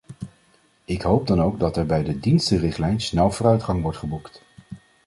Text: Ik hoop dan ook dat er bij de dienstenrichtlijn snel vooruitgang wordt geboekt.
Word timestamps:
Ik 0.85 1.01
hoop 1.01 1.27
dan 1.27 1.41
ook 1.41 1.59
dat 1.59 1.77
er 1.77 1.85
bij 1.85 2.03
de 2.03 2.19
dienstenrichtlijn 2.19 3.01
snel 3.01 3.31
vooruitgang 3.31 3.81
wordt 3.81 3.97
geboekt. 3.97 4.41